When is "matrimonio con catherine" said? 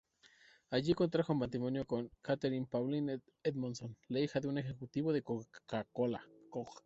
1.35-2.65